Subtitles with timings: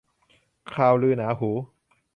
[0.73, 1.51] ข่าวลือหนาหู